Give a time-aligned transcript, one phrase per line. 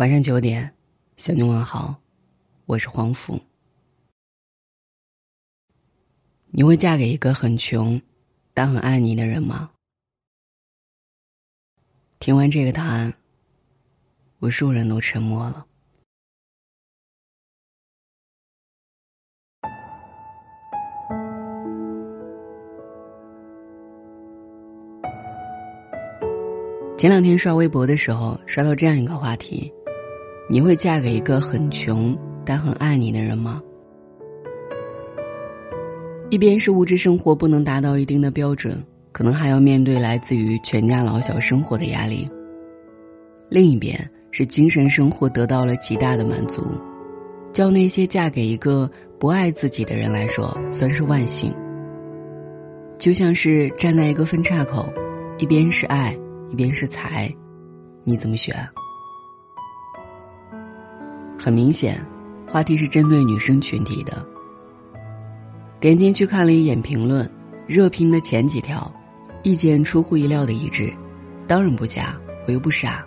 [0.00, 0.74] 晚上九点，
[1.18, 1.94] 向你问好，
[2.64, 3.38] 我是黄甫。
[6.46, 8.00] 你会嫁给一个很穷，
[8.54, 9.70] 但很爱你的人吗？
[12.18, 13.12] 听完这个答案，
[14.38, 15.66] 无数人都沉默了。
[26.96, 29.70] 前两天刷微博的时候，刷到这样一个话题：
[30.52, 33.62] 你会嫁给一个很穷但很爱你的人吗？
[36.28, 38.76] 一边是物质生活不能达到一定的标准，
[39.12, 42.28] 可能还要面对来自于全家老小生活的压力；
[43.48, 43.96] 另一边
[44.32, 46.66] 是精神生活得到了极大的满足，
[47.52, 51.54] 叫那些嫁给一个不爱自己的人来说，算是万幸。
[52.98, 54.92] 就像是站在一个分岔口，
[55.38, 56.12] 一边是爱。
[56.48, 57.32] 一边是财，
[58.02, 58.52] 你怎么选？
[61.42, 61.98] 很明显，
[62.46, 64.22] 话题是针对女生群体的。
[65.80, 67.26] 点进去看了一眼评论，
[67.66, 68.92] 热评的前几条，
[69.42, 70.92] 意见出乎意料的一致。
[71.46, 72.14] 当然不嫁，
[72.46, 73.02] 我又不傻。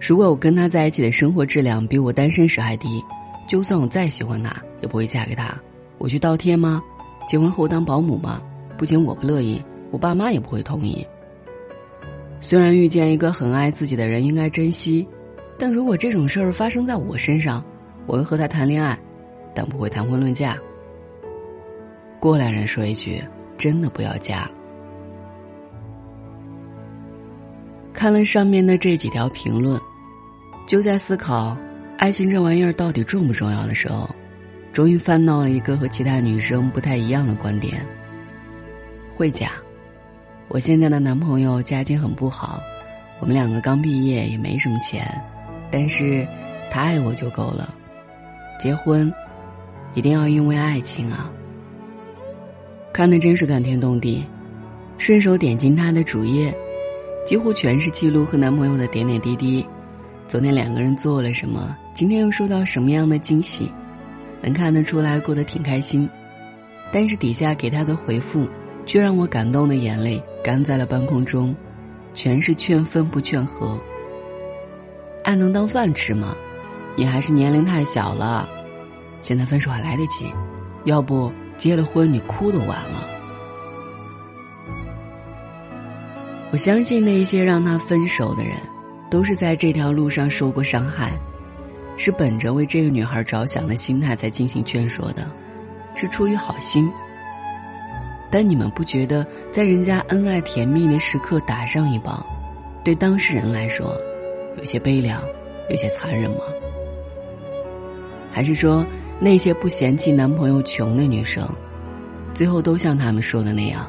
[0.00, 3.00] 如果我跟他在一起的生活质量比我单身时还低，
[3.48, 5.56] 就算我再喜欢他，也不会嫁给他。
[5.98, 6.82] 我去倒贴吗？
[7.28, 8.42] 结婚后当保姆吗？
[8.76, 9.62] 不仅我不乐意，
[9.92, 11.06] 我爸妈也不会同意。
[12.40, 15.06] 虽然遇见一个很爱自己的人应该珍惜，
[15.58, 17.64] 但如果这种事儿发生在我身上，
[18.06, 18.98] 我会和他谈恋爱，
[19.54, 20.56] 但不会谈婚论嫁。
[22.20, 23.22] 过来人说一句
[23.56, 24.50] ：“真的不要嫁。”
[27.92, 29.80] 看了上面的这几条评论，
[30.66, 31.56] 就在思考
[31.96, 34.10] 爱情这玩意儿到底重不重要的时候，
[34.72, 37.86] 终于翻到了一个和其他女生不太一样的观点：
[39.16, 39.52] 会嫁。
[40.48, 42.60] 我现在的男朋友家境很不好，
[43.20, 45.06] 我们两个刚毕业也没什么钱，
[45.76, 46.24] 但是
[46.70, 47.74] 他爱我就够了。
[48.60, 49.12] 结婚，
[49.94, 51.32] 一定要因为爱情啊！
[52.92, 54.24] 看的真是感天动地，
[54.98, 56.56] 顺手点进他的主页，
[57.26, 59.66] 几乎全是记录和男朋友的点点滴滴。
[60.28, 61.76] 昨天两个人做了什么？
[61.92, 63.68] 今天又收到什么样的惊喜？
[64.40, 66.08] 能看得出来过得挺开心，
[66.92, 68.48] 但是底下给他的回复。
[68.86, 71.52] 却让我感动的眼泪干在了半空中，
[72.12, 73.76] 全是劝分不劝和。
[75.24, 76.36] 爱能当饭吃吗？
[76.96, 78.48] 你还是年龄太小了，
[79.20, 80.32] 现在分手还来得及，
[80.84, 83.08] 要不结了婚你哭都晚了。
[86.52, 88.54] 我相信那些让他分手的人，
[89.10, 91.10] 都是在这条路上受过伤害，
[91.96, 95.28] 是本着为这个女孩着想的心态在进行劝说的，
[95.96, 96.88] 是出于好心。
[98.30, 102.24] 但你们不觉得在人家恩爱甜蜜的时刻打上一棒，
[102.84, 103.96] 对当事人来说，
[104.58, 105.22] 有些悲凉，
[105.68, 106.38] 有些残忍吗？
[108.30, 108.84] 还是说
[109.20, 111.48] 那些不嫌弃男朋友穷的女生，
[112.34, 113.88] 最后都像他们说的那样，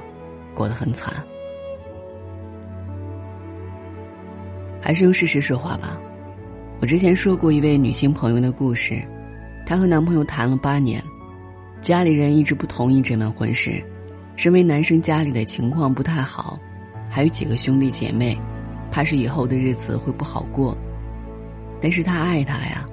[0.53, 1.13] 过得很惨？
[4.81, 5.99] 还是用事实说话吧。
[6.79, 9.01] 我之前说过一位女性朋友的故事，
[9.65, 11.01] 她和男朋友谈了八年，
[11.81, 13.83] 家里人一直不同意这门婚事。
[14.35, 16.59] 身为男生家里的情况不太好，
[17.09, 18.37] 还有几个兄弟姐妹，
[18.95, 20.73] 怕是以后的日子会不好过。
[21.81, 22.85] 但是他爱她呀。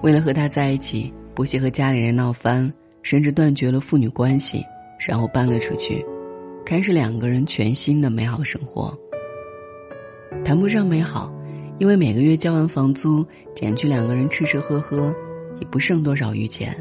[0.00, 4.62] 为了和他在一起，不惜和家里人闹翻，甚至断绝了父女关系，
[5.08, 6.06] 然后搬了出去，
[6.64, 8.96] 开始两个人全新的美好生活。
[10.44, 11.34] 谈不上美好，
[11.80, 13.26] 因为每个月交完房租，
[13.56, 15.12] 减去两个人吃吃喝喝，
[15.60, 16.72] 也不剩多少余钱，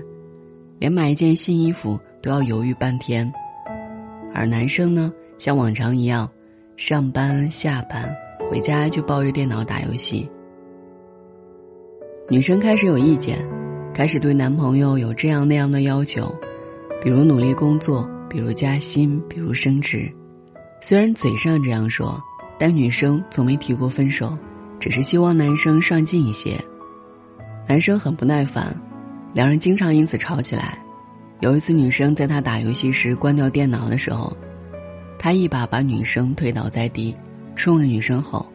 [0.77, 1.99] 连买一件新衣服。
[2.21, 3.31] 都要犹豫半天，
[4.33, 6.27] 而男生呢，像往常一样，
[6.77, 8.13] 上班下班
[8.49, 10.29] 回家就抱着电脑打游戏。
[12.29, 13.39] 女生开始有意见，
[13.93, 16.35] 开始对男朋友有这样那样的要求，
[17.01, 20.11] 比如努力工作，比如加薪，比如升职。
[20.81, 22.21] 虽然嘴上这样说，
[22.59, 24.37] 但女生从没提过分手，
[24.77, 26.59] 只是希望男生上进一些。
[27.69, 28.75] 男生很不耐烦，
[29.33, 30.77] 两人经常因此吵起来。
[31.39, 34.35] 有一次，女生在他打游戏时关掉电脑的时候，
[35.25, 37.11] 他一把把女生推倒在地，
[37.55, 38.45] 冲着女生吼：“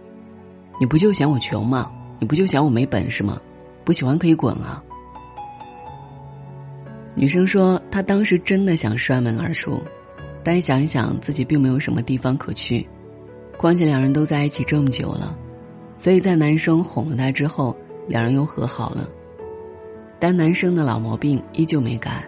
[0.78, 1.90] 你不就嫌我穷吗？
[2.20, 3.43] 你不就嫌我没本事吗？
[3.84, 4.81] 不喜欢可以滚啊！”
[7.17, 9.82] 女生说，她当时真的想摔门而出，
[10.44, 12.88] 但想一想自己并没有什么地方可去，
[13.58, 15.37] 况且两人都在一起这么久了，
[15.99, 17.76] 所以在男生哄了她之后，
[18.06, 19.11] 两人又和好了。
[20.20, 22.25] 但男生的老毛病依旧没改。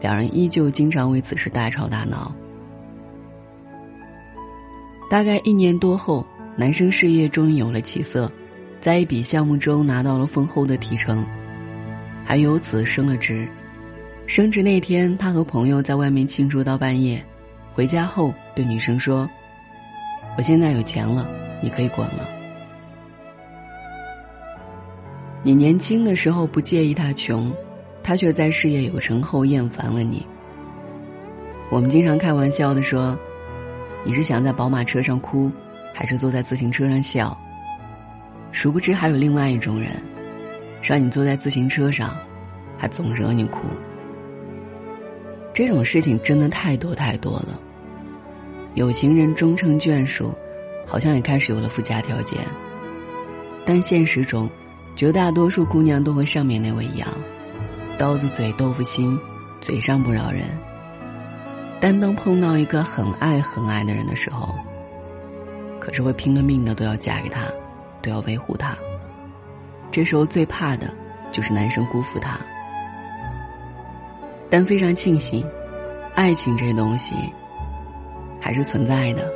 [0.00, 2.34] 两人依旧经常为此事大吵大闹。
[5.08, 8.30] 大概一年多后，男生事业终于有了起色，
[8.80, 11.24] 在一笔项目中拿到了丰厚的提成，
[12.24, 13.46] 还由此升了职。
[14.26, 17.22] 升职那天，他和朋友在外面庆祝到半夜，
[17.72, 19.28] 回家后对女生说
[20.38, 21.28] ：“我现在有钱了，
[21.62, 22.28] 你可以滚了。”
[25.42, 27.52] 你年轻的时候不介意他穷，
[28.02, 30.24] 他却在事业有成后厌烦了你。
[31.70, 33.18] 我们经常开玩笑的说
[34.04, 35.50] ：“你是想在宝马车上哭，
[35.94, 37.36] 还是坐在自行车上笑？”
[38.52, 39.90] 殊不知还有另外一种人，
[40.82, 42.16] 让你坐在自行车上，
[42.78, 43.60] 还总惹你哭。
[45.52, 47.58] 这种事情真的太多太多了。
[48.74, 50.32] 有情人终成眷属，
[50.86, 52.38] 好像也开始有了附加条件，
[53.64, 54.48] 但现实中。
[54.96, 57.08] 绝大多数姑娘都和上面那位一样，
[57.98, 59.18] 刀子嘴豆腐心，
[59.60, 60.44] 嘴上不饶人。
[61.86, 64.54] 但当碰到一个很爱很爱的人的时候，
[65.78, 67.42] 可是会拼了命的都要嫁给他，
[68.00, 68.74] 都要维护他。
[69.90, 70.90] 这时候最怕的
[71.30, 72.40] 就是男生辜负她。
[74.48, 75.46] 但非常庆幸，
[76.14, 77.14] 爱情这东西
[78.40, 79.30] 还是存在的。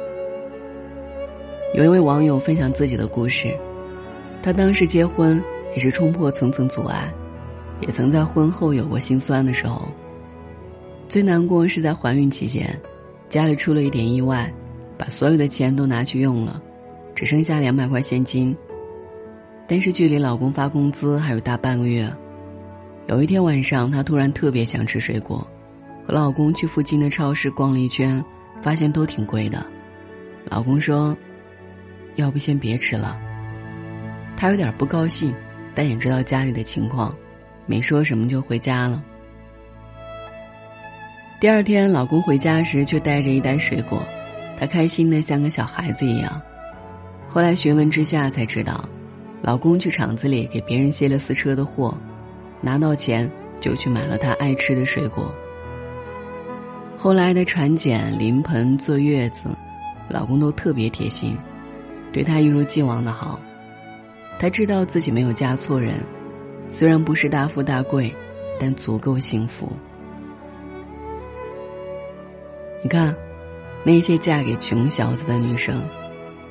[1.74, 3.54] 有一位网友分享自己的故事。
[4.42, 5.44] 他当时结婚
[5.74, 7.12] 也是冲破层层阻碍，
[7.82, 9.86] 也曾在婚后有过心酸的时候。
[11.08, 12.68] 最难过是在怀孕期间，
[13.30, 14.52] 家里出了一点意外，
[14.98, 16.62] 把所有的钱都拿去用了，
[17.14, 18.54] 只剩下两百块现金。
[19.66, 22.14] 但是距离老公发工资还有大半个月，
[23.06, 25.46] 有一天晚上，她突然特别想吃水果，
[26.06, 28.22] 和老公去附近的超市逛了一圈，
[28.60, 29.64] 发现都挺贵的。
[30.44, 31.16] 老公说
[32.16, 33.18] ：“要不先别吃了。”
[34.36, 35.34] 她有点不高兴，
[35.74, 37.16] 但也知道家里的情况，
[37.64, 39.02] 没说什么就回家了。
[41.40, 44.04] 第二天，老公回家时却带着一袋水果，
[44.56, 46.42] 她开心的像个小孩子一样。
[47.28, 48.84] 后来询问之下才知道，
[49.40, 51.96] 老公去厂子里给别人卸了私车的货，
[52.60, 53.30] 拿到钱
[53.60, 55.32] 就去买了她爱吃的水果。
[56.96, 59.44] 后来的产检、临盆、坐月子，
[60.08, 61.38] 老公都特别贴心，
[62.12, 63.40] 对她一如既往的好。
[64.40, 65.94] 她知道自己没有嫁错人，
[66.72, 68.12] 虽然不是大富大贵，
[68.58, 69.70] 但足够幸福。
[72.82, 73.14] 你看，
[73.84, 75.82] 那些嫁给穷小子的女生，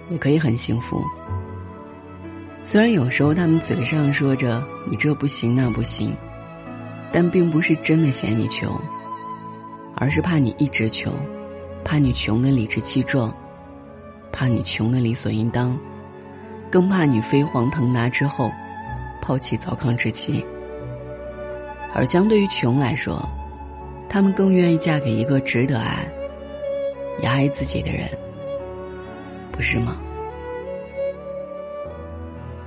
[0.09, 1.03] 也可以很幸福。
[2.63, 6.13] 虽然有时候他们嘴上说着“你这不行那不行”，
[7.13, 8.69] 但并不是真的嫌你穷，
[9.95, 11.13] 而是怕你一直穷，
[11.85, 13.33] 怕你穷的理直气壮，
[14.31, 15.77] 怕你穷的理所应当。
[16.69, 18.51] 更怕你飞黄腾达之后，
[19.21, 20.45] 抛弃糟糠之妻。
[21.93, 23.17] 而相对于穷来说，
[24.09, 26.05] 他们更愿意嫁给一个值得爱、
[27.21, 28.09] 也爱自己的人，
[29.51, 29.97] 不是吗？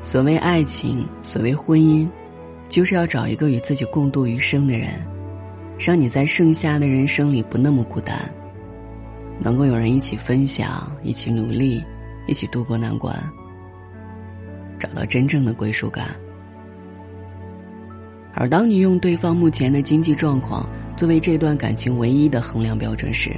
[0.03, 2.09] 所谓爱情，所谓婚姻，
[2.69, 4.89] 就是要找一个与自己共度余生的人，
[5.79, 8.19] 让你在剩下的人生里不那么孤单，
[9.39, 11.85] 能够有人一起分享，一起努力，
[12.27, 13.15] 一起度过难关。
[14.79, 16.07] 找到真正的归属感，
[18.33, 20.67] 而当你用对方目前的经济状况
[20.97, 23.31] 作为这段感情唯一的衡量标准时，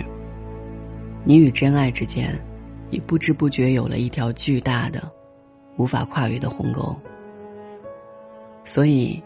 [1.24, 2.34] 你与真爱之间，
[2.90, 5.00] 已不知不觉有了一条巨大的、
[5.76, 6.94] 无法跨越的鸿沟。
[8.64, 9.22] 所以，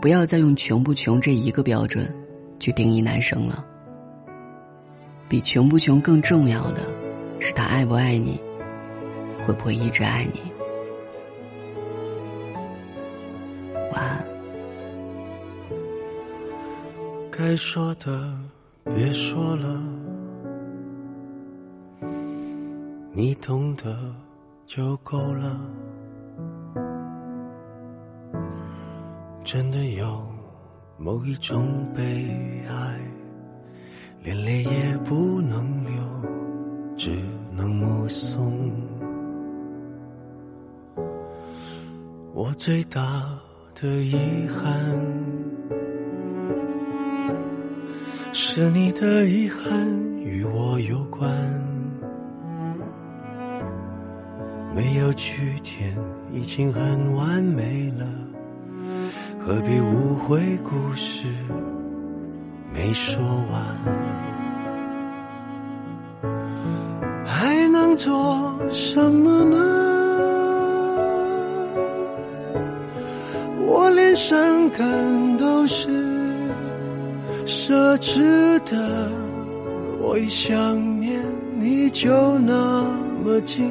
[0.00, 2.12] 不要再用穷不穷这一个标准，
[2.58, 3.64] 去定义男生了。
[5.28, 6.82] 比穷不穷更重要的，
[7.40, 8.40] 是他爱不爱你，
[9.44, 10.40] 会不会一直爱你。
[13.92, 14.24] 晚安
[17.30, 18.36] 该说的
[18.84, 19.80] 别说了，
[23.16, 24.12] 你懂得
[24.66, 25.60] 就够了。
[29.44, 30.26] 真的有
[30.98, 32.02] 某一种悲
[32.68, 33.00] 哀，
[34.20, 35.92] 连泪也不能流，
[36.96, 37.16] 只
[37.52, 38.72] 能目送。
[42.34, 43.00] 我最大
[43.80, 44.74] 的遗憾。
[48.32, 51.30] 是你的遗憾与我有关，
[54.74, 55.96] 没有句点
[56.32, 58.04] 已经很完美了，
[59.46, 61.28] 何必误会故事
[62.72, 63.62] 没说完？
[67.24, 69.56] 还能做什么呢？
[73.66, 75.88] 我连伤感都是。
[77.46, 79.10] 奢侈的，
[80.00, 81.22] 我一想念
[81.58, 82.84] 你就那
[83.22, 83.70] 么近，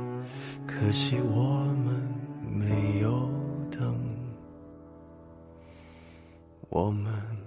[0.65, 1.95] 可惜我们
[2.49, 3.29] 没有
[3.69, 3.97] 等，
[6.69, 7.40] 我们。